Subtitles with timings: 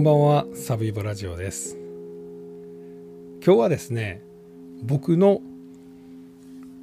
[0.00, 1.76] こんばんはサブイボラジオです。
[3.44, 4.22] 今日はですね
[4.82, 5.42] 僕の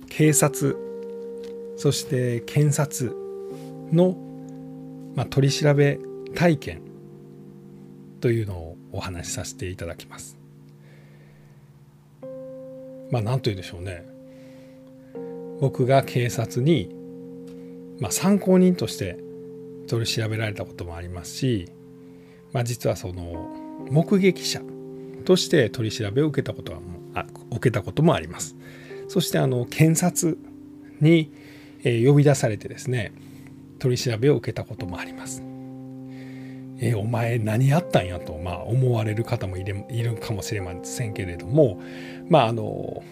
[0.07, 0.77] 警察
[1.77, 3.15] そして検察
[3.91, 4.15] の、
[5.15, 5.97] まあ、取り調べ
[6.35, 6.81] 体験
[8.21, 10.37] というのをお話しさせていただきます。
[13.09, 14.05] まあ何と言うでしょうね。
[15.59, 16.95] 僕が警察に、
[17.99, 19.17] まあ、参考人として
[19.87, 21.71] 取り調べられたこともありますし
[22.53, 23.49] まあ、実はその
[23.89, 24.61] 目撃者
[25.25, 26.79] として取り調べを受けたことは
[27.13, 28.55] あ受けたこともあります。
[29.07, 30.37] そしてあの検察
[31.01, 31.31] に、
[31.83, 33.13] 呼び出されてですね
[33.79, 35.43] 取り調べを受けたこともあります。
[36.79, 41.81] えお前何やったんやと、まあ、思われる方もいるかもしれませんけれども
[42.29, 43.03] まああの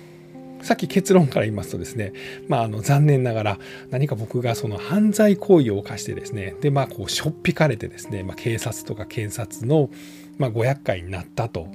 [0.66, 2.12] さっき結論から言いますとですね、
[2.48, 3.60] まあ、あの残念ながら
[3.92, 9.92] 何か僕がその犯罪行為を犯してですねでまあこうしょっぴかれてですね、まあ、警察とか検察の、
[10.40, 11.68] まあ、ご厄介になったと、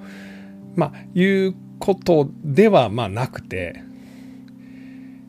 [0.75, 3.85] まあ、いうことではまあなくて、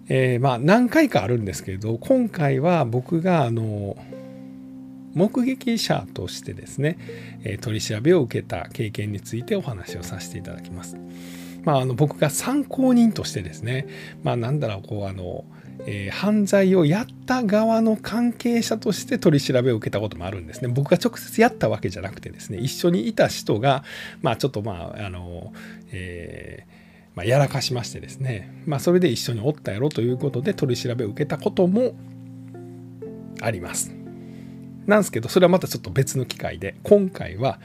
[0.09, 3.95] えー、まあ何回かあるんですけれど今回は僕があの
[5.13, 6.97] 目撃者としてですね、
[7.43, 10.95] え取り調べを受けた経験についてお話をさせていただきます。
[11.63, 13.87] まあ、あの僕が参考人としてですね、
[14.23, 15.45] まあ、なんだろうこうあの、
[15.85, 20.67] えー、犯罪をやった側の関係者として取り調べを受けたこともあるんですね。
[20.67, 23.83] 僕が直接やったわけじゃなくてですね一緒にいた人が、
[24.21, 25.53] まあ、ちょっとまああの、
[25.91, 26.81] えー
[27.15, 31.93] まあ、やらかしましてですね、まあ、それで一緒におったやろということで取り調べを受けたことも
[33.41, 33.93] あります。
[34.87, 37.59] なんですけどそれはまたちょっと別の機会で今回は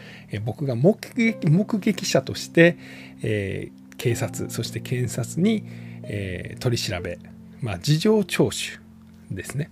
[0.44, 2.76] 僕が目撃者として、
[3.22, 5.64] えー、警察そして検察に、
[6.02, 7.18] えー、取り調べ、
[7.60, 8.78] まあ、事情聴取
[9.30, 9.70] ですね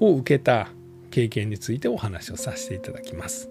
[0.00, 0.68] を受けた
[1.10, 3.48] 経験についてお話をさせていただきます。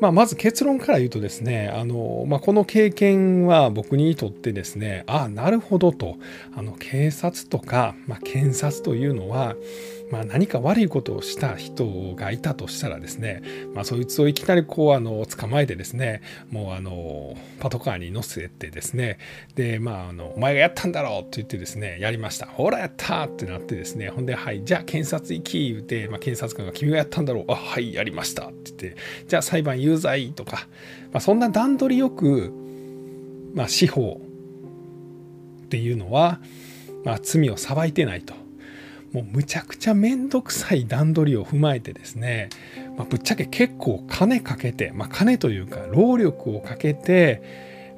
[0.00, 6.16] まあ、まず結論から言うとですねあの、まあ、この経験は僕にとってですねああなるほどと
[6.56, 9.56] あの警察とか、まあ、検察というのは
[10.10, 13.42] まあ、何か悪いことをした人がいたとしたらですね、
[13.74, 19.18] まあ、そいつをいきなりこうあの捕まえてですねもうあのパトカーに乗せてですね
[19.54, 28.96] でまああのお前がやったんだろうって言ってですねやりましたほらやったってなってですねほんではいじゃあ検察行き言うて、まあ、検察官が君がやったんだろうあはいやりましたって言って
[29.28, 30.66] じゃあ裁判有罪とか、
[31.12, 32.52] まあ、そんな段取りよく、
[33.54, 34.20] まあ、司法
[35.64, 36.40] っていうのは、
[37.04, 38.39] まあ、罪を裁いてないと。
[39.12, 42.48] もうむちゃくちゃめんどくさい段取りを踏まえてですね、
[42.96, 47.42] まあ、ぶっちゃけ結構金かけて、まあ、金というか労力をかけて、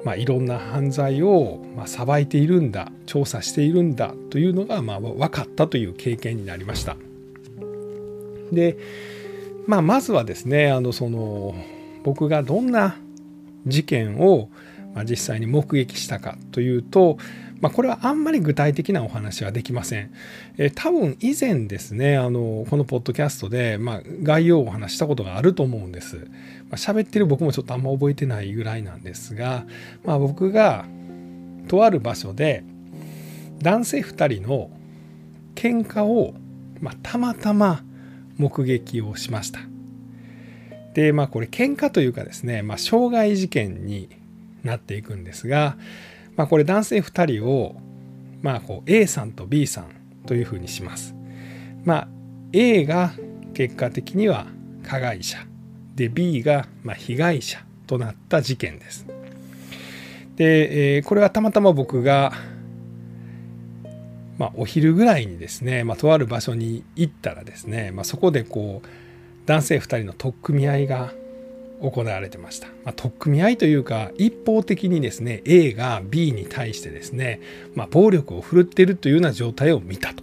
[0.05, 6.97] まあ、いろんな犯罪をまあいているんだ調査しているんだというのがまあ分かったという経験になりました。
[8.53, 8.77] で、
[9.67, 11.55] まあ、まずはですねあのその
[12.05, 12.97] 僕がどんな
[13.67, 14.49] 事件を
[14.94, 17.19] ま実際に目撃したかというと、
[17.60, 20.12] まあ、これはあんまり具体的なお話はできません。
[20.58, 26.16] えー、多分以前ですねあのこのポッドキャストで、まあ、概要をお話したことがあると思うんです。
[26.16, 26.22] ま
[26.72, 29.64] あ、喋ってる僕もちょっとあんま覚えてないぐらいなんですが、
[30.04, 30.86] まあ、僕が
[31.69, 32.64] とある場所で
[33.60, 34.70] 男性2人の
[35.54, 36.34] 喧嘩を、
[36.80, 37.84] まあ、たまたま
[38.38, 39.60] 目撃をしました。
[40.94, 44.22] でまあこれ喧嘩というかですね、まあ、傷害事件に
[44.62, 45.77] なっていくんですが、
[46.37, 47.77] まあ、これ男性2人を、
[48.41, 49.91] まあ、こう A さんと B さん
[50.27, 51.15] というふうにします。
[51.84, 52.09] まあ、
[52.53, 53.12] A が
[53.55, 54.47] 結果的には
[54.87, 55.39] 加害者
[55.95, 59.06] で B がま被害者となった事件です。
[60.37, 62.33] で、えー、これはたまたま僕が、
[64.39, 68.89] まあ、お昼ぐらいにですね、まあ、とある場所に行ったらですね、まあ、そこでこう
[69.47, 71.12] 男性2人の取っ組み合いが
[71.82, 72.69] 行われてました。
[72.84, 77.41] まあ、取っ組み合いというか一方的にですね A が B に対してですね、
[77.75, 80.22] まあ、暴力を振るっているというような状態を見たと。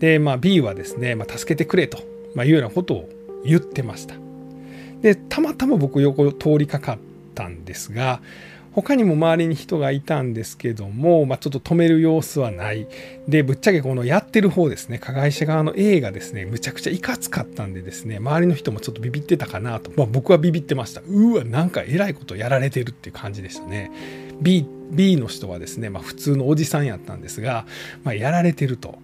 [0.00, 1.98] で、まあ、B はですね、まあ、助けてくれと、
[2.34, 3.08] まあ、いうようなことを
[3.44, 4.14] 言ってました。
[5.00, 6.98] でたまたま僕横通りかかっ
[7.34, 8.20] たんですが
[8.72, 12.86] 他にも周りに人がいたんですけども、まあ、ちょっと止める様子はない。
[13.26, 19.90] で、ぶっちゃけこのやってる方ですね、加害者側の A がですね、むちゃくちゃいかつかったんでですね、周りの人もちょっとビビってたかなと。
[19.96, 21.02] まあ、僕はビビってました。
[21.06, 23.90] うわ、なんかえらいことやられてるっていう感じでしたね。
[24.40, 27.66] B, B の人はですね、まあ、普通のおじさんやったんですが、
[28.04, 28.98] まあ、やられてると。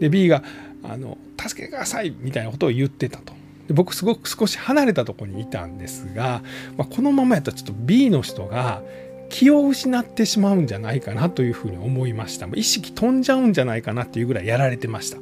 [0.00, 0.42] で、B が、
[0.84, 3.41] あの、助けてくださいみたいなことを言ってたと。
[3.72, 6.42] で僕すごく少し離れたとこにいたんですが、
[6.76, 8.82] まあ、このままやったらちょっと B の人が
[9.30, 15.18] 気を失ってしまうんじゃないかなというふうに思いました意識飛んじゃうんじゃないかなっていうぐらいやられてました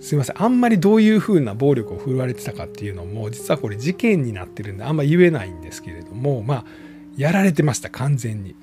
[0.00, 6.64] すいませんあんまりどういうふうな暴力を振るわれてたかっていうのも実はこれ事件になってるんであんま言えないんですけれどもまあ
[7.16, 8.56] やられてました完全に。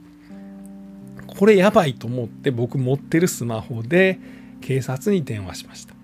[1.28, 4.20] これやばいと思って僕持ってるスマホで
[4.62, 5.99] 警察に電話しました。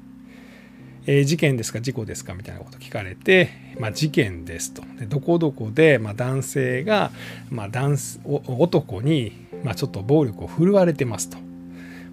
[1.08, 3.50] えー、事件ですか事故ですかみたいなこと聞かれて、
[3.80, 4.82] まあ、事件ですと。
[5.00, 7.12] でどこどこで、まあ、男性が、
[7.50, 11.38] まあ、男男に、まあ、ちょっと暴力を振るわれてますと、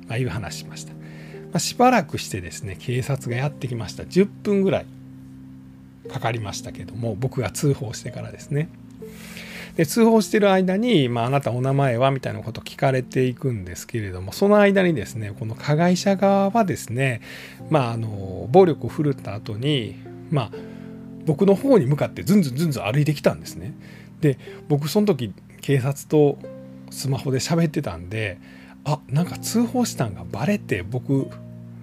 [0.09, 0.93] まあ、いう話しました。
[0.93, 0.99] ま
[1.55, 4.03] あ、しばらくしてですね警察がやってきました。
[4.03, 4.87] 10分ぐらい
[6.11, 8.69] かかりましたけども僕が通報してからですね。
[9.77, 17.23] で通報してる間に、まあ、あなたお名前はみたいなことを聞かれていくんですけれどもその間にですねこの加害者側はですね、
[17.71, 19.97] まあ、あの暴力を振るった後に
[20.31, 20.51] まあ
[21.25, 23.75] 僕の方に向かってずんずんずんずん歩いてきたんですね。
[24.21, 24.39] で
[24.69, 26.39] 僕その時警察と
[26.91, 28.39] スマホで喋ってたんで
[28.85, 31.29] あなんか通報したんがバレて僕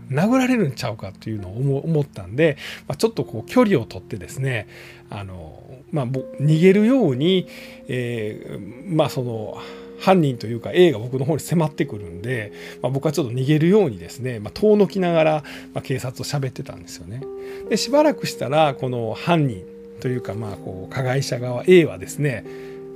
[0.10, 2.58] 殴られるんちゃうかっていうのを思ったんで、
[2.88, 4.68] まあ、ちょっとこう距離を取ってですね
[5.10, 5.59] あの、
[5.92, 7.48] まあ、逃げるように、
[7.88, 9.58] えー、まあその
[10.00, 15.44] 犯人というか A が僕の方に迫ってくるんで、まあ、僕はちょっと逃げるようにですね、まあ、遠のきながら、
[15.74, 17.22] まあ、警察と喋ってたんですよね。
[17.70, 19.64] でしばらくしたらこの犯人
[20.00, 22.46] というかまあこう加害者側 A はですね、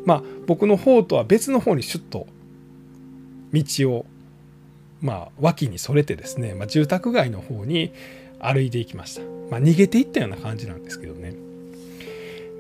[0.06, 2.28] まあ、僕の方とは別の方にシュッと
[3.54, 4.06] 道を
[5.02, 7.92] まあ脇にそれてですね、まあ、住宅街の方に
[8.40, 9.22] 歩いていきました。
[9.52, 11.34] まあ、逃げていったような感じなんですけどね。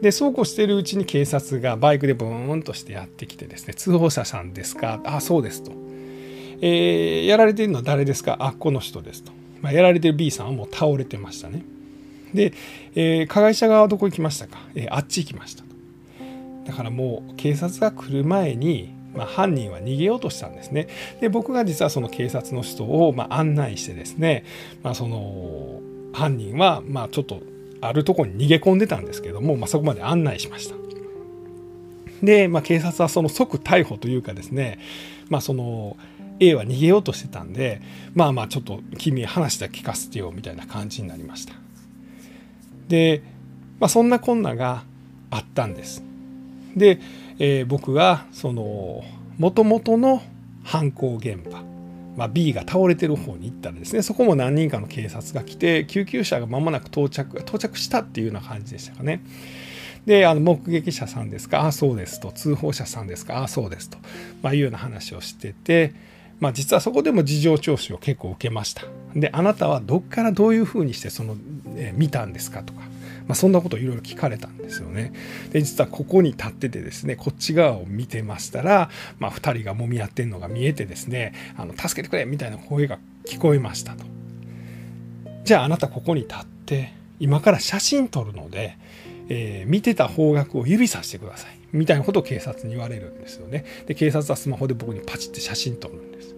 [0.03, 5.01] でそうこうしているうちに警察がバイクでブーンとしてやってきてですね通報者さんですか？
[5.03, 5.71] あそうですと、
[6.61, 8.37] えー、やられているのは誰ですか？
[8.39, 11.63] あこの人ですと、まあ、やられてる B さんはもう倒れてましたね。
[12.33, 12.53] で、
[12.93, 15.69] えー、加害者側はどこ行きましたか、えー、あっち行きましたと。
[16.67, 20.87] だからもう警察が来る前にまあ、犯人は逃げようとしたんですね。
[21.21, 24.43] で僕が実はその警察の人をま案内してですね、
[24.81, 25.81] まあ、その
[26.13, 27.43] 犯人はまあちょっと
[27.87, 30.75] あるとこに逃げ込んでたんですけども、まあ、そこまで案内しました。
[32.21, 34.79] で、まあ、警察はその即逮捕というかですね、
[35.29, 35.97] まあ、その
[36.39, 37.81] A は逃げようとしてたんで
[38.15, 41.53] まあまあちょっと君話して聞かせてよみたいな感じになりました。
[42.87, 43.21] で、
[43.79, 44.83] まあ、そんなこんなが
[45.29, 46.03] あったんです。
[46.75, 46.99] で、
[47.39, 49.03] えー、僕がその
[49.37, 50.21] もともとの
[50.63, 51.63] 犯行現場、
[52.15, 59.21] まあ、B が倒れてる方に行ったらですねそこも何人かの警察が来て救急車が間もなく到着到着したっていうような感じでしたかね。
[60.05, 63.97] であの目撃者さんですかああそうですと通報者さんですかああそうですと、
[64.41, 65.93] まあ、いうような話をしてて、
[66.41, 68.83] まあ、実はそこでも事情聴取を結構受けました。
[69.15, 71.37] であなたはどっからどういうふうにしてその、
[71.77, 72.81] えー、見たんですかとか
[73.27, 75.13] まあ、そんなことをいろいろ聞かれたんですよね。
[75.51, 78.89] で実はここに立っててですねこっち側を見てましたら、
[79.19, 84.05] まあ、2人がもみ合ってんのが見えてですねあの助けてくれみたいな声が聞こえましたと。
[85.43, 88.77] じゃああなたここに立って今から写真撮るので、
[89.29, 93.65] えー、見てた方角を指さしてくださいみたいなことを警察に言われるんですよね。
[93.87, 96.35] で警察はスマホで僕にパチって写真撮るんです。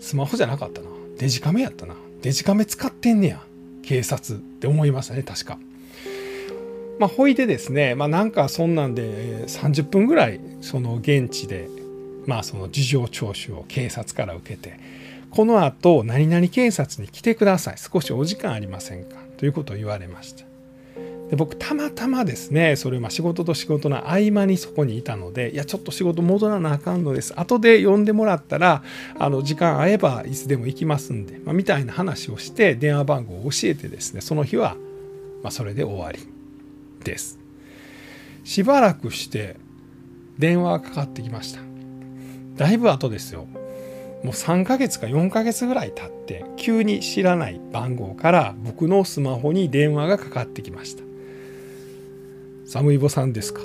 [0.00, 0.88] スマホじゃなかったな
[1.18, 3.40] デジカメやったなデジカメ使ってんねや
[3.82, 5.58] 警察って思いましたね確か。
[6.98, 11.68] まあ、ほいでですね、まあ、なんかそんなんで30分ぐらいその現地で、
[12.26, 14.80] まあ、その事情聴取を警察から受けて
[15.30, 20.48] このあと何々警察に来てください少しお時間ありませんかということを言われました。
[21.30, 27.38] で僕たまたまですねそれま仕事と仕事の合間にそこにいたのでいやちょっと仕事戻らなあかんのです。
[27.38, 28.82] 後で呼んでもらったら
[29.18, 34.76] あの時間合えばいつでも行きますんで、まあ、みたいな話をして電話番号を教えてですねその日は
[35.42, 36.37] まそれで終わり。
[37.04, 37.38] です。
[38.44, 39.56] しばらくして
[40.38, 41.60] 電話がかかってきました。
[42.56, 43.46] だいぶ後ですよ。
[44.24, 51.04] もう3ヶ月か4ヶ月ぐらい経って急に知らない番号から僕のスマホに電話がかかってきました。
[52.66, 53.62] サムイボさんですか？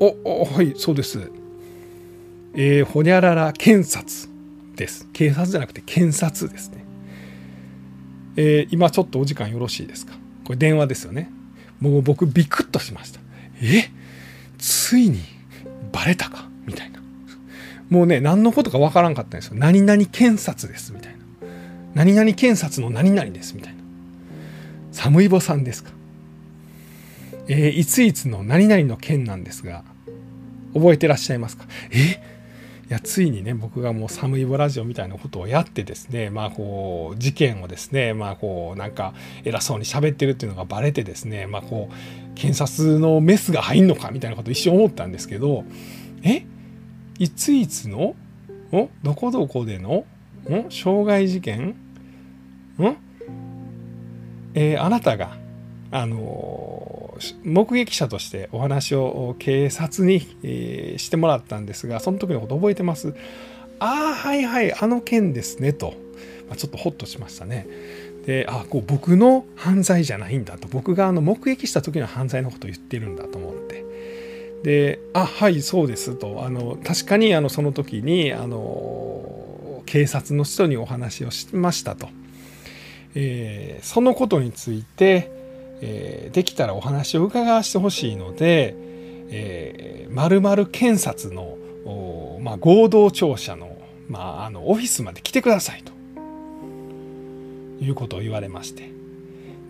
[0.00, 1.30] おおはいそうです。
[2.54, 4.28] えー、ほにゃらら検察
[4.76, 5.08] です。
[5.12, 6.84] 警察じゃなくて検察ですね。
[8.36, 10.14] えー、今ちょっとお時間よろしいですか？
[10.44, 11.30] これ電話ですよね。
[11.90, 13.20] もう僕ビクッとしました。
[13.60, 13.90] え？
[14.58, 15.20] ついに
[15.92, 16.48] バレたか？
[16.64, 17.00] みたいな。
[17.90, 19.54] もうね何のことかわからんかったんですよ。
[19.56, 21.18] 何々検察ですみたいな。
[21.94, 23.78] 何々検察の何々ですみたいな。
[24.92, 25.90] 寒いぼさんですか？
[27.48, 29.84] えー、いついつの何々の件なんですが
[30.72, 31.66] 覚えてらっしゃいますか？
[31.90, 32.33] え？
[32.88, 39.14] いやついにね僕がもう寒いボラジオみたいなことをやってですねまあこう事件をですねまあこうなんか
[39.44, 41.94] 偉そうに喋ってるっていうのがバレてですねまあこう
[42.34, 45.64] 検察のメスが入んのかみたいなこと一瞬思ったんですけど
[46.22, 46.44] え？
[47.18, 48.16] いついつの？
[48.72, 50.04] おどこどこでの？
[50.50, 50.68] ん？
[50.68, 51.68] 傷害事件？
[51.68, 51.76] ん？
[54.54, 55.36] えー、あなたが
[55.90, 57.03] あの
[57.44, 63.14] 目撃者としてお話を警察に、え、してもらったんですがその時のこと覚えてます？
[63.78, 65.94] ああはいはいあの件ですねと、
[66.48, 67.66] まあ、ちょっとホッとしましたね。
[68.24, 70.68] であこう僕の犯罪じゃないんだと。
[70.68, 73.84] 僕があの目撃した時の犯罪のことを言ってるんだと思って。
[74.62, 76.42] で「あはいそうです」と。
[76.44, 82.08] あの確かにあのその時にあの警察の人にお話をしましたと、
[83.14, 85.30] えー、そのことについて、
[85.80, 88.74] えー、できたらお話を伺わせてほしいので、
[89.30, 91.58] えー、〇〇検察の、
[92.40, 93.76] まあ、合同庁舎の,、
[94.08, 95.94] まあ、あのオフィスまで来てくださいと。
[97.80, 98.90] いうことを言われまして。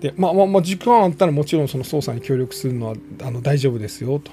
[0.01, 4.31] でまあまあまあ時間あったらもちろんその捜査に協力するのはあの大丈夫ですよと。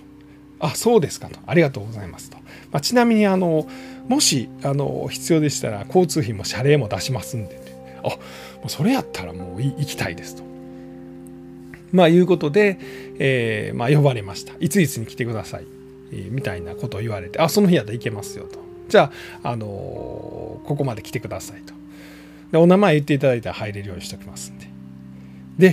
[0.60, 1.40] あそうですかと。
[1.48, 2.38] ありがとうございますと、
[2.72, 3.68] まあ、ちなみにあの
[4.08, 7.60] もしあの必要でしたら交通費も謝礼も出しますんで
[8.04, 8.18] あも
[8.66, 10.50] うそれやったらもう行きたいですと。
[11.92, 12.80] まあいうことで、
[13.20, 14.54] えー、まあ、呼ばれました。
[14.60, 15.66] いついつに来てください。
[16.12, 18.60] えー、みたいなことを言われて、あ、その日やったら行けますよと。
[18.90, 19.12] じゃ
[19.44, 21.74] あ、あのー、ここまで来てくださいと。
[22.52, 24.68] で、お名前言っていただいたら入れるようにしておきますんで。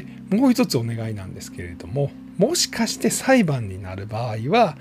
[0.01, 4.79] で、もう一つお願いなんですけれども、もしかして裁判になる場合は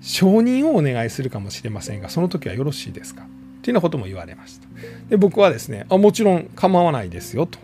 [0.00, 3.22] 承認をお願いするかもしれませんがその時はよろしいですか？
[3.22, 3.26] っ
[3.62, 4.66] ていうようなことも言われました
[5.08, 7.60] で僕はですねあもちろん構わないですよと、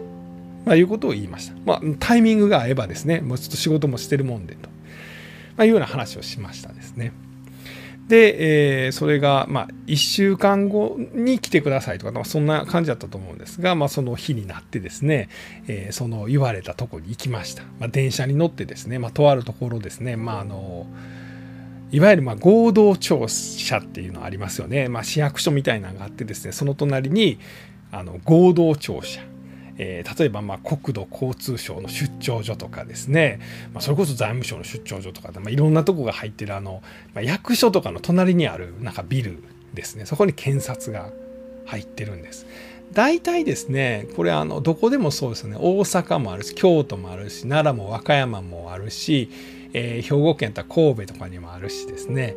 [0.66, 4.68] まあ、いうことを言いました、まあ、タイミングが合えばですねもうちょっと仕事もしてるもんでと、
[5.56, 7.12] まあ、いうような話をしましたですね
[8.08, 15.28] で、えー、それが、まあ、1週間後に来てくださいとか、まあ、そんな感じだったと思うんですが、まあ、その日になってですね、
[15.66, 17.64] えー、その言われたとこに行きました。
[17.80, 20.86] まあ、電車に乗ってですね、まあ、とあるところですね、まあ、あの、
[21.90, 24.88] いわゆるまあ合同庁舎っていうのありますよね。
[24.88, 27.38] まあ、市役所みたいなのがあってですね、その隣に
[27.90, 29.20] あの合同庁舎。
[29.78, 33.40] えー、例えばま国土交通省の出張所とかですね、
[33.72, 36.82] まあ、それこそ財務省の出張所とかで、まあ、いろんなとこが入ってるあの、
[37.14, 39.42] まあ、役所とかの隣にあるなんかビル
[39.74, 40.06] ですね。
[40.06, 41.10] そこに検察が
[41.66, 42.46] 入ってるんです。
[42.92, 45.56] 大体ですねこれあのどこでもそうですね。
[45.58, 49.28] 大阪もあるし京都もあるし奈良も和歌山もあるし、
[49.72, 52.34] えー、兵庫県とか神戸とかにもあるしですね、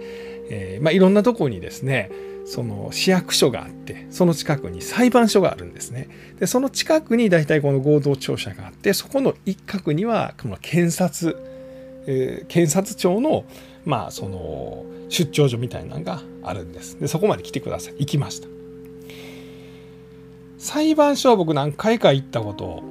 [0.50, 2.12] えーまあ、いろんなとこにですね
[2.50, 6.10] その市役所があってその近くに裁判所があるんですね。
[6.40, 11.38] でその近くに大体この合同庁舎があってそこの一角にはこの検察、
[12.08, 13.46] えー、検察庁の
[13.86, 17.00] まあその出張所みたいなのがあるんです。
[17.00, 18.48] でそこまで来てください行きました。
[20.58, 22.82] 裁判所は僕何回か行ったこと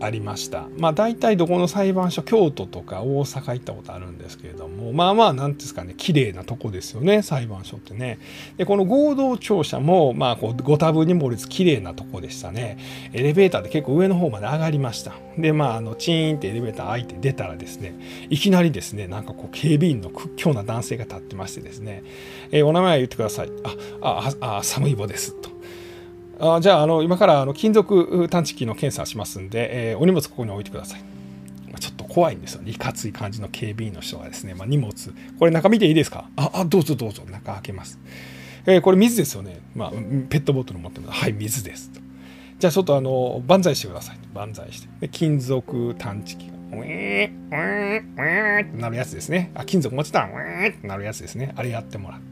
[0.00, 0.66] ありました。
[0.76, 8.18] まあ大体どこの裁判所、京都とか大阪行ったことあるんですけれども、まあまあ何ですかね、綺麗なとこですよね、裁判所ってね。
[8.56, 12.78] で、この合同庁舎も、まあこうご多分に漏れず綺麗なとこでしたね。
[13.12, 15.12] エレベーターで結構上の方まで上がりました。
[15.38, 17.94] で、まああの、チーンってエレベーター開いて出たらですね、
[18.30, 22.02] いきなりですね、なんかこう警備員の屈強な男性が立ってましてですね、
[22.50, 23.50] えー、お名前言ってください。
[24.00, 25.59] あ、あ、あ、寒いぼですと。
[26.40, 31.00] あじゃああの今からあの金属探知機の検査しますんで、えー、お荷物ここに置いてください。
[31.78, 32.72] ちょっと怖いんですよね。
[32.72, 34.92] いかつい感じの警備員の人がですね、まあ、荷物、
[35.38, 36.28] これ中見ていいですか？
[36.36, 37.98] ああ、どうぞどうぞ、中開けます。
[38.66, 39.60] えー、これ水ですよね。
[39.74, 41.20] まあ、ペットボトル持ってます。
[41.20, 42.00] はい、水ですと。
[42.58, 44.18] じゃあちょっとあの、万歳してください。
[44.34, 44.88] 万歳して。
[45.00, 49.52] で金属探知機が、ウィーン、ウィーン、ウィーンってなるやつですね。
[49.54, 51.54] あ、金属持ってた、ウィーってなるやつですね。
[51.56, 52.29] あれやってもらって。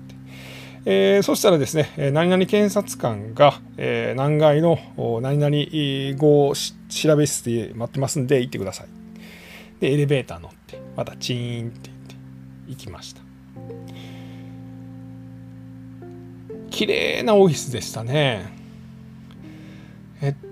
[0.90, 4.78] えー、そしたらですね、何々検察官が、えー、何階の
[5.20, 6.54] 何々号
[6.88, 8.86] 調べ室で待ってますんで行ってください。
[9.80, 12.14] で、エレベーター乗って、またチーンって言って
[12.68, 13.20] 行きました。
[16.70, 18.57] 綺麗なオフィスでしたね。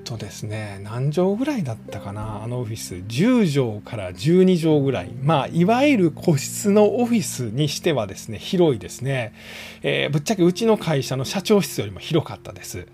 [0.06, 2.94] とですね何畳ぐらいだったかなあのオフィス。
[2.94, 5.10] 10畳から12畳ぐらい。
[5.22, 9.34] まあいわゆる個室のオフィスにしてはですね広いですね、
[9.82, 12.86] えー、ぶっちゃけうちの会社の社長室よりも広かったです。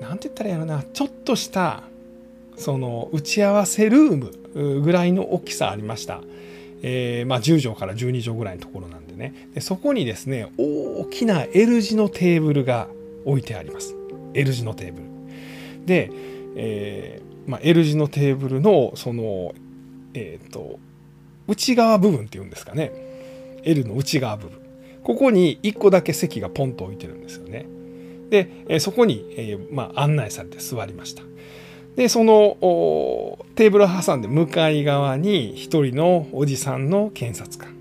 [0.00, 0.82] なんて言ったらいいのな。
[0.82, 1.84] ちょっとした
[2.56, 6.20] その打ち合わせルームぐらいの大きさありました。
[6.84, 9.48] えー、まあ、10畳から12畳ぐらいのところなんでね。
[9.54, 12.88] でそこにですね大きな L 字のテーブルが
[13.24, 13.94] 置いてあります。
[14.34, 15.11] L 字のテーブル。
[15.86, 16.10] で、
[16.56, 19.52] えーまあ、L 字のテーブルのその、
[20.14, 20.78] え、ー、と
[21.48, 22.92] 内側部分っていうんですかね
[23.64, 24.58] L の内側部分
[25.02, 27.66] ここに1個だけ席がポンと置いてるんですよね。
[28.30, 31.22] で、えー、そこに、えーまあ、案内されて座りました。
[31.96, 32.56] でその
[33.54, 37.74] テーブルを挟んで向かい側に一人のおじさんの検察官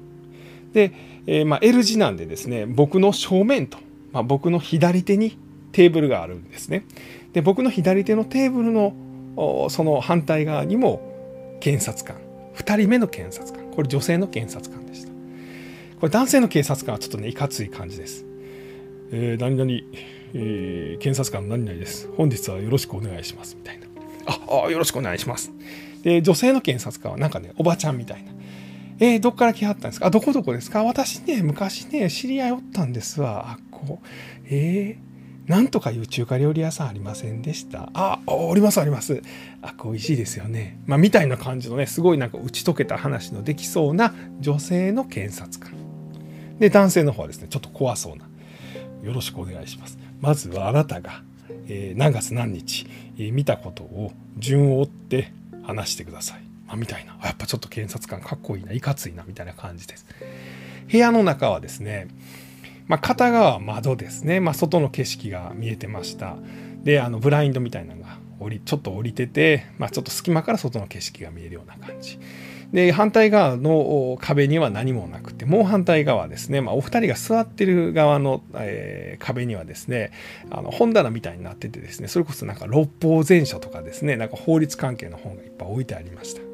[0.74, 0.92] で、
[1.28, 3.78] えーまあ、L 字なんでですね僕の正面と、
[4.12, 5.38] まあ、僕の左手に
[5.72, 6.84] テーブルがあるんですね。
[7.34, 12.22] で僕の左手のテーブルのその反対側にも検察官。
[12.56, 13.72] 2人目の検察官。
[13.72, 15.12] これ女性の検察官でした。
[16.00, 18.26] これ男性の警察官はちょっとねいかつい感じです、
[19.12, 19.72] えー、何々、
[20.34, 22.10] えー、検察官何々です。
[22.18, 23.56] 本日はよろしくお願いします。
[23.56, 23.88] みたいな。
[24.26, 25.52] ああよろしくお願いします。
[26.04, 28.32] で女性の検察官はなんかねおばちゃんみたいな。
[29.00, 30.08] えー、どっから来はったんですか？
[30.08, 30.84] あ、どこどこですか？
[30.84, 33.58] 私ね、昔ね、知り合いおったんですわ。
[33.58, 34.00] あ、こ。
[34.04, 34.08] う、
[34.46, 35.11] えー、
[35.48, 37.90] なんとかいう中華料理屋さんありませんでした？
[37.94, 39.22] あ、おりますあります。
[39.62, 40.80] あ、こ美味しいですよね。
[40.86, 45.74] まあ、みたいな感じのね、すごいなんか打ち解けた話のできそうな女性の検察官。
[46.60, 48.30] で、男性の方はですね、ちょっと怖そうな。
[49.04, 49.98] よろしくお願いします。
[50.20, 51.24] まずはあなたが、
[51.68, 55.34] えー、何月何日、えー、見たことを順を追って
[55.64, 56.42] 話してください。
[56.68, 60.06] まあ、みたいなやっぱちょっと検察官かっこいいないかついなみたいな感じです
[60.90, 62.08] 部屋の中はですね、
[62.88, 66.36] まあ、片側窓ですね、まあ、外の景色が見えてました。
[66.84, 68.18] であのブラインドみたいなのが
[68.66, 72.20] ちょっと降りてて、まあ、ちょっと隙間から外の景色が見えるような感じ。
[72.74, 80.12] で反対側の壁には何もなくてもう反対側ですね、まあ、お二人が座ってる側の、えー、壁にはですね
[80.50, 86.51] あの本棚みたいになっててですねそれこそなんか六法全書とかですねなんか法律関係の本がいっぱい置いてありました。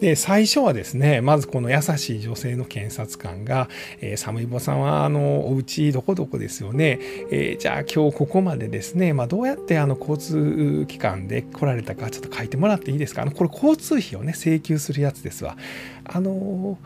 [0.00, 3.68] で最初はですねまずこの優しい女性の検察官が
[4.02, 6.98] 「えー、寒いぼさんはあのお家どこどこですよね、
[7.30, 13.22] えー、じゃあ今日ここまでですね、まあ、どうやってあの交通機関で来られたかちょっと書いてもらっていいですか？
[13.22, 15.56] あのこれ交通費をね請求するやつですわ。
[16.04, 16.78] あのお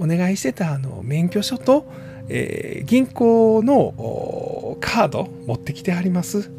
[0.00, 1.86] 願いしてたあの免許証と、
[2.28, 6.50] えー、銀行のカード持ってきてあります。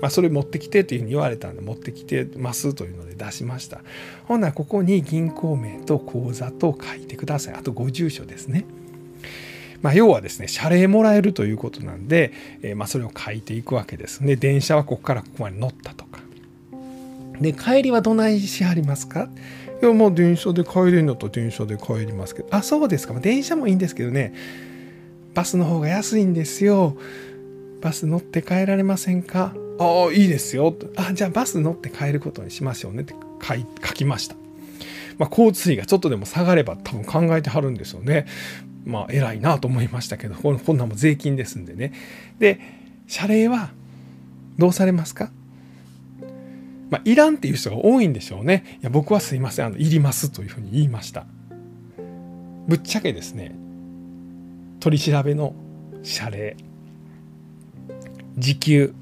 [0.00, 3.80] まあ、それ持ってきてというふうに言われたんで持ってきてますというので出しました。
[4.24, 7.54] ほんならここに銀行名と口座と書いてください。
[7.54, 8.64] あとご住所ですね。
[9.82, 14.36] まあ、要はですね謝礼もらえるということなんで、えー、まあそれを書いていくわけですね。
[14.36, 16.20] 電車はここからここまで乗ったとか。
[17.40, 19.28] で帰りはどないしはりますか？
[19.82, 22.48] いやまあ電車で帰れるんだったら電車で帰りますけど。
[22.50, 24.34] あそうですか、ま、電車もいいんですけどね。
[25.32, 26.96] バスの方が安いんですよ。
[27.80, 29.54] バス乗って帰られませんか？
[29.80, 30.76] ああいいですよ。
[30.96, 34.36] あじゃあバス乗って帰ることにしましょうねって書きました、
[35.16, 38.26] まあ、交通費がちょっとでも下がれば多分考えてはるんですよね。
[38.84, 41.94] まあ偉いなと思いましたけどこんなんも税金ですんでね。
[42.38, 42.60] で
[43.06, 43.70] 謝礼は
[44.58, 45.30] どうされますか？
[46.90, 48.78] まあ、いらんっていう人が多いんでしょうね。
[48.82, 51.24] いや僕はすいません、あのいりますというふうに言いました。
[52.66, 53.54] ぶっちゃけですね、
[54.80, 55.54] 取り調べの
[56.02, 56.56] 謝礼、
[58.36, 58.94] 時給。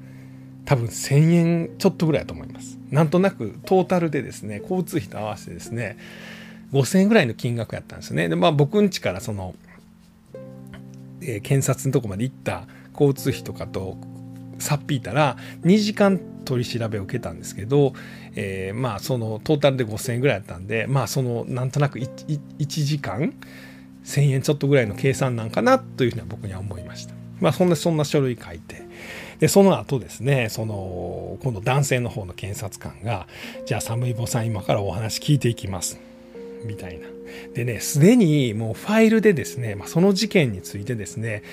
[0.69, 2.77] 多分1000円ちょっとぐらいだと思います。
[2.91, 5.97] なんとなくトータルでですね、交通費と合わせてですね、
[6.73, 8.29] 5000円ぐらいの金額やったんですよね。
[8.29, 9.55] で、まあ僕ん家からその、
[11.21, 13.97] えー、検察のとこまで行った交通費とかと
[14.59, 17.93] さっぴいたら2時間取り調べを受けたんですけど、
[18.35, 23.33] えー、まあそのトータルで5000円ぐらいやったんでまあそのなんとなく 1, 1時間
[24.03, 27.18] 1000円ちょっとぐらいの計算なんかなというふうには僕には思いました。
[27.41, 28.87] まあそんなそんな書類書いて。
[29.39, 33.25] でその後ですねその今度男性の方の検察官が
[33.65, 35.97] 「じゃあ寒い坊さん今からお話聞いていきます」
[36.65, 37.07] みたいな。
[37.53, 41.43] でねすでにもうファイルでですね、まあ、その事件についてですね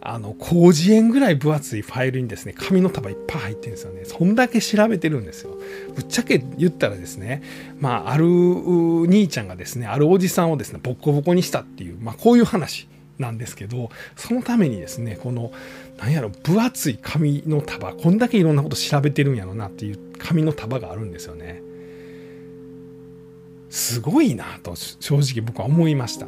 [0.00, 4.04] あの広辞苑ぐらい分厚いファイルにですね紙の束いっぱい入ってるんですよね。
[4.04, 5.56] そんだけ調べてるんですよ。
[5.94, 7.42] ぶっちゃけ言ったらですね
[7.78, 12.88] まあある兄ちゃんがですねあるおじさんをですねボッコボコにしたっていうまあこういう話。
[13.18, 15.50] なんですけどそのためにですねこの
[15.98, 21.62] なんやろ分厚い紙の束こんだけいろんなこと調べてるんやろなっていう紙の束があるんですよね。
[23.70, 26.26] すごいなと正直僕は思いました。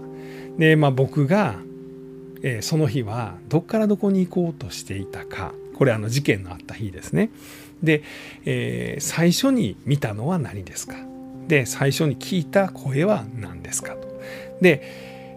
[0.59, 1.57] でまあ僕が、
[2.42, 7.31] えー、その日はどっからどこに行こうとしていたかこれあの事件のあった日ですね。
[7.83, 8.03] で、
[8.44, 10.96] えー、最初に見たのは何ですか？
[11.48, 14.20] で最初に聞いた声は何ですかと。
[14.61, 14.83] で、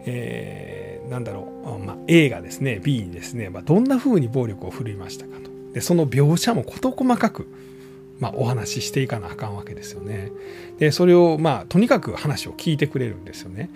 [0.05, 5.51] えーなんだろう、まあ、A がですね B にですね、まあ、どんな風に暴力を振るいましたかと。
[5.73, 7.47] でその描写も事細かく、
[8.19, 10.31] まあ、お話ししていかなあかんわけですよね。
[10.79, 13.69] でそれをまあとにかく話を聞いてくれるんですよね。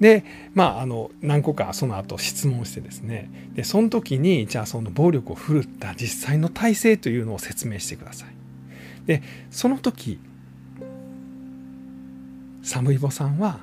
[0.00, 3.30] でまああの何個かその後質問してですね。
[3.54, 8.28] でその時にじゃあその暴力を振るった実際の体制というのを説明してください。
[9.06, 10.18] でその時
[12.62, 13.60] サムイボさんは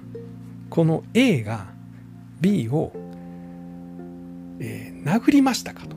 [0.69, 1.70] この A が
[2.41, 2.91] B を
[4.61, 5.95] えー、殴りましたかと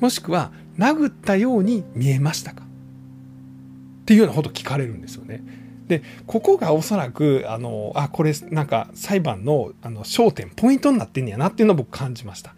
[0.00, 5.42] もしくは殴ったように見えましたかっていうようなこと聞かれるんですよね。
[5.88, 12.54] でここがおそらくあのあこれなんか裁判のあの焦点ポイントになってんやなっていうのを僕感じました。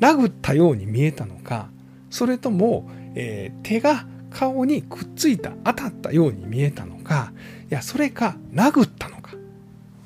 [0.00, 1.68] 殴ったように見えたのか
[2.10, 7.32] それとも、えー、手が顔にくっついた当たったように見えたのか
[7.70, 9.21] いやそれか殴ったの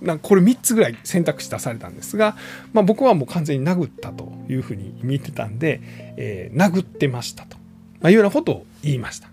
[0.00, 2.36] なこれ3つぐらい選択肢出されたんですが、
[2.72, 5.80] まあ、僕はもう完全に殴ったというふうに見てたんで、
[6.16, 7.56] えー、殴ってましたと、
[8.00, 9.28] まあ、いうようなことを言いました。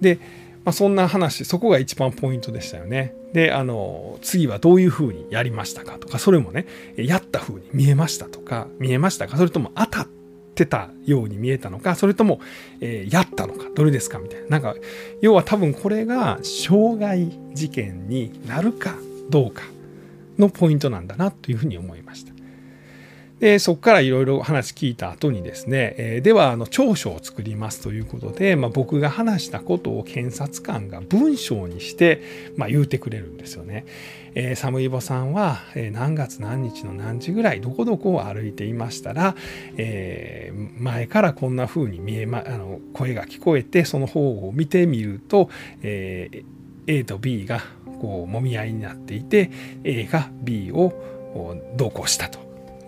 [0.00, 0.18] で、
[0.64, 3.14] まあ、そんな話そこが一番ポイントでしたよね。
[3.34, 10.06] であの次はどういうふうにやりましたかとかそれもねやったふうに見えましたとか見えましたかそれとも当たっ
[10.54, 12.40] てたように見えたのかそれとも、
[12.80, 14.76] えー、やったのかどれですかみたいななんか
[15.20, 18.94] 要は多分これが傷害事件になるか
[19.30, 19.62] どうか
[20.38, 22.34] のポイントなんだなというふうに思いました。
[23.40, 32.22] でそこからいろいろ話聞いた後にですね、えー、ではあの調書を作りますということで、まあ、僕が話したことを検察官が文章にして、
[32.56, 33.84] まあ、言うてくれるんですよね。
[34.36, 39.36] えー、サムイボさんは、えー、何月何日の何時ぐらいどこどこを歩いていましたら、
[39.76, 45.50] えー、前からこんな風に見えまあの声が聞こえてその方を見てみると、
[45.82, 46.44] えー、
[46.86, 47.60] A と B が
[48.00, 49.50] こう揉み合いになっていて
[49.84, 50.92] A が B を
[51.76, 52.38] 同行したと、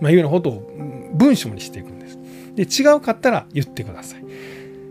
[0.00, 2.18] まあ、いうようなことを文章にしていくんです。
[2.54, 4.24] で違うかったら言ってください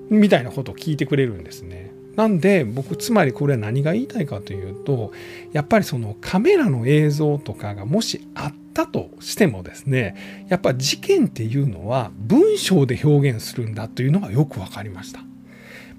[0.09, 1.91] みたいなことを聞いてくれるんですね。
[2.15, 5.11] なんで僕つまりこれは何が言いたいかというと
[5.51, 15.21] やっぱりそのカメラの映像とかがもしあったとしてもですねやっぱ事件っていうのは文章で表現するんだというのがよく分かりました。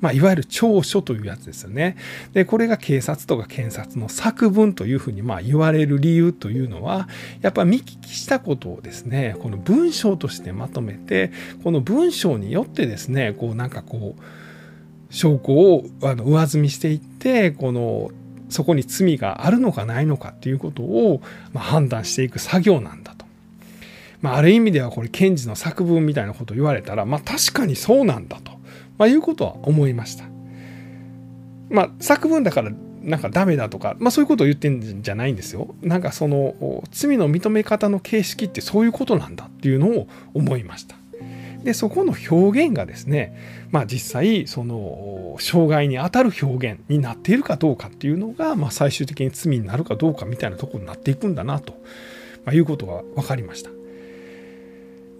[0.00, 1.96] まあ、いわゆる調書というやつですよね。
[2.32, 7.08] で、これが警察とか検察の作文というふうにまあ言われる理由というのは、
[7.40, 11.32] やっぱ見聞きしたことをですね、この文章としてまとめて、
[11.64, 14.22] この文章によってですね、こうなんかこう、
[15.10, 18.10] 証拠をあの上積みしていってこの
[18.48, 21.20] そこに罪があるのかないのかっていうことを、
[21.52, 23.24] まあ、判断していく作業なんだと。
[24.22, 28.52] まあ、ある意味ではこれ検事の作文みたいなことを言われたら、まあ、確かにそうなんだと、
[28.98, 30.24] まあ、いうことは思いました。
[31.68, 35.74] まあ、作文だからなんかダメだとか、まあ、そういうことを言ってんじゃないんですよ。
[35.82, 40.96] なんかその罪の認め方の形式ってそういうことなんだっていうのを思いました。
[41.62, 51.72] でそこの表現がですね、まあ、実際その障害にあたる表現になっているかどうかっていうのが、まあ、最終的に罪になるかどうかみたいなとこになっていくんだなと、
[52.44, 53.70] まあ、いうことが分かりました。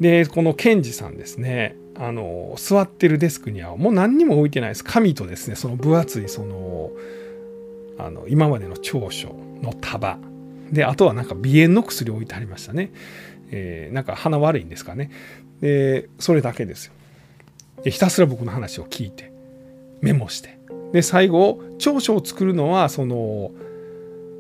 [0.01, 1.77] でこの検事さんですね。
[1.99, 4.85] あの座ってるデスクにはもう何にも置いてないです。
[4.85, 6.91] 紙とですねその分厚いその
[7.99, 10.19] あの今までの長所の束。
[10.71, 12.91] であとはなんか鼻炎の薬置いてありましたね、
[13.53, 15.11] えー、なんか鼻悪いんですかね。
[15.61, 16.93] でそれだけですよ。
[17.83, 19.33] でひたすら僕の話を聞いて
[20.01, 20.59] メモして。
[20.93, 23.51] で最後長所を作るのはその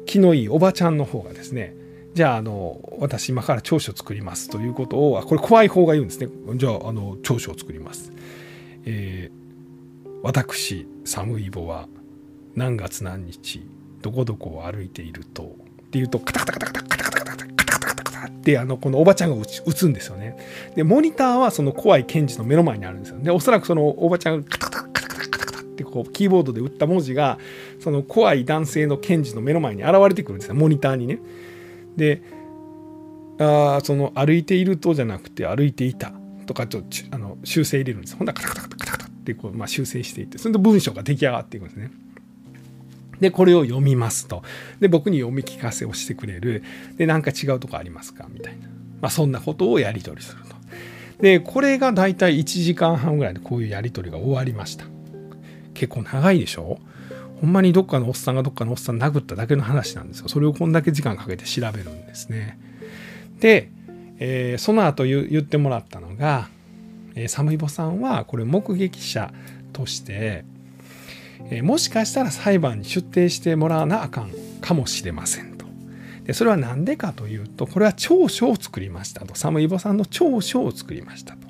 [0.04, 1.74] 気のいいおばちゃんの方がですね
[2.16, 8.10] じゃああの私今から長所を作りますということをこれ怖い方が言うんですねじゃああの長所を作ります、
[8.86, 11.88] えー、私サムイボは
[12.54, 13.68] 何月何日
[14.00, 15.44] どこどこを歩いているとっ
[15.90, 20.38] ていうとカタカタカタカタカタカタカタカタってあのこのおばちゃんが打つんですよね。
[20.74, 23.18] でモニターはその怖い検事の目の前にあるんですよ。
[23.18, 27.38] でおそらくそのおばちゃんがカタカタカタカタカタカタってこうキーボードで打った文字が
[27.78, 31.18] その怖い男性の検事の目の前に現れてくるんですよモニターにね。
[31.96, 32.22] で
[33.38, 36.12] あその歩いているとじゃなくて歩いていた
[36.46, 38.16] とかちょっとあの修正入れるんです。
[38.16, 41.90] ほんならカタカタカタカタカタってこう、まあ、修正していってそれで文章が出来上がっていくんですね。
[43.20, 44.42] で、これを読みますと。
[44.78, 46.62] で、僕に読み聞かせをしてくれる。
[46.98, 48.68] で、なんか違うとこありますかみたいな。
[49.00, 50.54] まあ、そんなことをやり取りすると。
[51.22, 54.84] で、これがだいたい1時間半ぐらいでこういうやり取りが終わりました。
[55.72, 56.78] 結構長いでしょ？
[57.40, 60.28] ほんまにどっかのおっさんがどっかのおっさん殴っただけの話なんですよ。
[60.28, 62.58] それをこんだけ時間かけて調べるんですね。
[63.40, 63.70] で、
[64.18, 66.48] えー、その後言ってもらったのが、
[67.14, 69.32] えー、サムイボさんはこれ目撃者
[69.72, 70.44] として、
[71.50, 75.66] えもしかしたら裁判に出廷してもらわなあかんかもしれませんと。
[76.24, 81.46] でそれは何でかというとこれは調書を作りましたとサムイボさんの調書を作りましたと。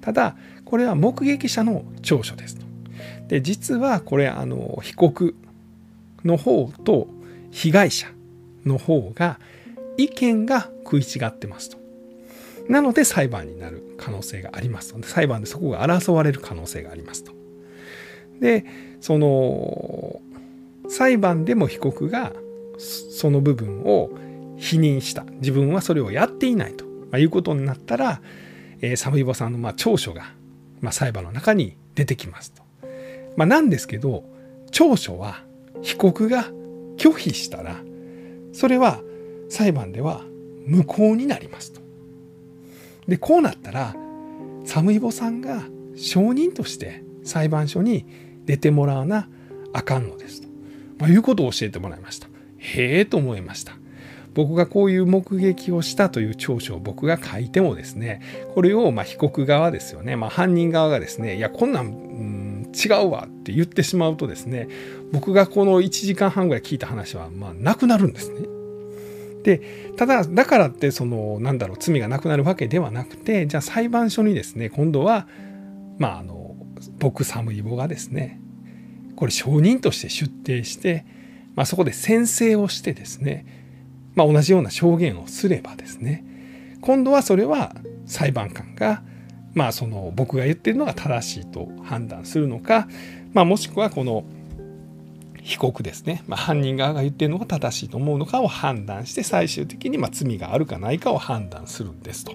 [0.00, 2.65] ただこれは目撃者の調書ですと。
[3.28, 5.34] で実はこれあの被告
[6.24, 7.08] の方と
[7.50, 8.08] 被害者
[8.64, 9.38] の方が
[9.96, 11.78] 意見が食い違ってますと。
[12.68, 17.32] なので裁判になる可能性がありますので裁判でそこが争われる可能性がありますと。
[18.40, 18.64] で
[19.00, 20.20] その
[20.88, 22.32] 裁判でも被告が
[22.78, 24.10] その部分を
[24.56, 28.20] 否認した自分はそれをやっていないと、まいうことになったら、
[28.80, 30.32] えー、サムイボさんのまあ調書が、
[30.80, 32.62] ま、裁判の中に出てきますと。
[33.36, 34.24] まあ、なんですけど
[34.70, 35.44] 調書は
[35.82, 36.50] 被告が
[36.96, 37.80] 拒否したら
[38.52, 39.02] それは
[39.48, 40.24] 裁判では
[40.64, 41.80] 無効になりますと。
[43.06, 43.94] でこうなったら
[44.64, 45.62] サムイボさんが
[45.94, 48.04] 証人として裁判所に
[48.44, 49.28] 出てもらわな
[49.72, 50.48] あかんのですと。
[50.98, 52.28] まあ、いうことを教えてもらいました。
[52.56, 53.76] へえと思いました。
[54.36, 58.20] 僕がこういう目撃をしたという調書を僕が書いてもですね
[58.54, 62.35] これをま被告側ですよね、まあ、犯人側がですねいやこんなん、ん、
[62.76, 64.68] 違うわって言ってしまうとですね
[65.12, 68.46] 僕がこの1時間半ぐらい聞いた話はまあなくなるんですね。
[69.42, 75.28] でただだからってそのなんだろう罪がなくなるわけではなくてじゃあ裁判所にですね今度は
[75.98, 76.56] まああの
[76.98, 78.40] 僕サムイボがですね
[79.14, 81.06] これ証人として出廷して、
[81.54, 83.46] まあ、そこで宣誓をしてですね
[84.16, 86.24] まあ、同じような証言をすればですね
[86.80, 89.02] 今度はそれは裁判官が
[89.56, 92.86] まあその僕が言ってるのが正しいと判断するのか、
[93.32, 94.24] まあ、もしくはこの
[95.42, 102.34] 被告ですね、まあ、犯人側が言ってるのが正しいと思うのかを判断して最終的にま罪があるかないかを判断するんですと。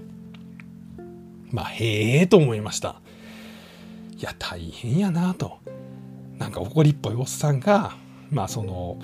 [1.52, 3.00] まあへえと思いました。
[4.18, 5.60] いや大変やなと。
[6.40, 7.96] なんか怒りっぽいおっさんが
[8.32, 8.98] まあその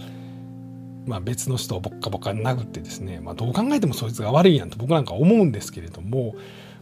[1.06, 6.36] まあ、別の人をボッカボカに殴ってですね、まあ、どう考えてもそいつが悪いやんと僕なんか思うんですけれども、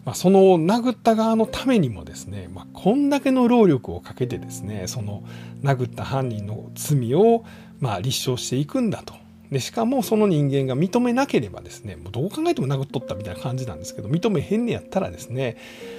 [0.05, 5.23] まあ、その殴った側のためにもですね、まあ、こんだけの労力をかけてですねその
[5.63, 7.43] 殴った犯人の罪を
[7.79, 9.15] まあ立証していくんだと
[9.51, 15.57] でしかもその人間が認めなければですねもうどう考えても殴っとったみたいな感じなんですけど認めへんねやったらですね、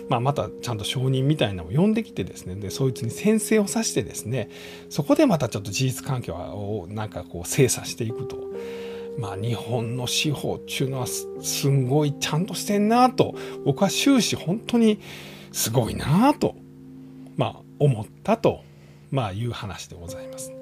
[0.09, 4.51] まあ、またちゃんと証人みたいなのを呼んできてですねでそいつに宣誓をさしてですね
[4.91, 8.37] そこでまたちょっと事実関係をなんかこう精査していくと。
[9.19, 15.01] まあ、日本の司法っていうのはすんごいちゃんとしてんなと僕は終始本当に
[15.53, 16.55] すごいなと、
[17.37, 18.63] まあ、思ったと、
[19.11, 20.53] まあ、いう話でございます。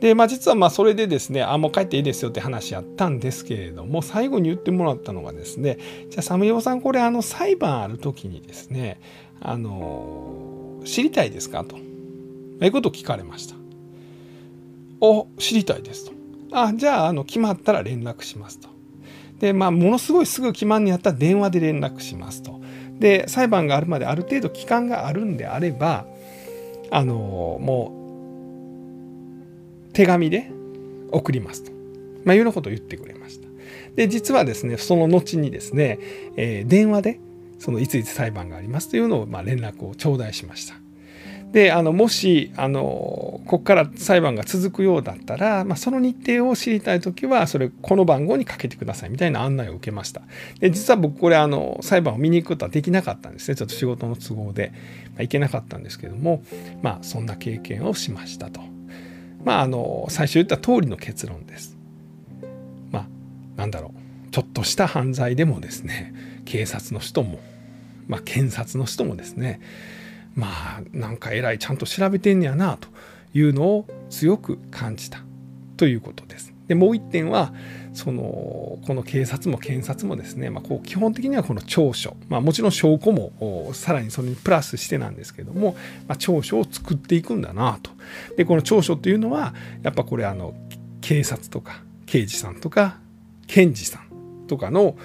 [0.00, 5.78] で、まあ、実はまあそれでですね、あ、もう帰っていいですよって話やったんですけれども、最後に言ってもらったのがですね、
[6.10, 9.00] じゃあ、サムヨさん、これ、あの、裁判ある時にですね、
[9.40, 11.76] あの、知りたいですかと。
[11.76, 13.54] いうことを聞かれました。
[15.00, 16.17] お、知りたいですと。
[16.52, 18.68] あ、じゃあ、あの、決まったら連絡しますと。
[19.40, 22.60] で、まあ、ものすごいすぐ決まんにやったら電話で連絡しますと。
[22.98, 26.06] で、裁判があるまである程度期間があるんであれば、
[26.90, 27.92] あの、も
[29.90, 30.50] う手紙で
[31.10, 31.72] 送りますと、
[32.24, 33.48] まあ、いうようなことを言ってくれました。
[33.96, 35.98] で実はですねその後にですね、
[36.36, 37.20] えー、電話で
[37.58, 40.76] そのいついつ裁判がありますというのをまあ連絡を頂戴しました。
[41.52, 50.22] であのもしあのここから裁判が続くようだったら、まあ、その日程を知りたい時はそれこの番号にかけてくださいみたいな案内を受けました
[50.60, 54.72] で実は僕これあの裁判を見に行くことはできなかったんですねちょっと仕事の都合で、
[55.14, 56.42] まあ、行けなかったんですけども
[56.82, 58.60] まあそんな経験をしましたと。
[59.44, 61.76] まああの最初言った通りの結論です。
[62.90, 63.06] まあ
[63.56, 67.40] なんだろうちょっとした犯罪でもですね警察の人も、
[68.06, 69.60] まあ、検察の人もですね
[70.38, 72.88] まあなんか偉いちゃんと調べてんねやなと
[73.34, 75.18] いうのを強く感じた
[75.76, 76.54] ということです。
[76.68, 77.52] でもう一点は
[77.92, 78.22] その
[78.86, 87.90] この警察も検察もですね、まあ、こう基本的にはこの調書、まあ、もちろん証拠もさらにそれにプラスしてなんですけども、まあ、調書を作っていくんだなと。
[88.36, 90.54] でこの調書っていうのはやっぱこれあの
[91.00, 92.98] 警察とか刑事さんとか
[93.48, 94.96] 検事さんとかの、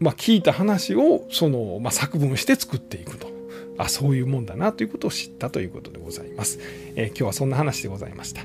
[0.00, 3.29] まあ、聞いた話をその、まあ、作文して作っていくと。
[3.80, 6.58] あそういうもんだなということを知ったということでございます。
[6.96, 8.42] えー、今日はそんな話でございました。